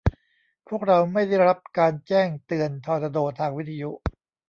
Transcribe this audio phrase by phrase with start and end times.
[0.67, 3.91] พวกเราไม่ได้รับการแจ้งเตือนทอร์นาโดทางวิทยุ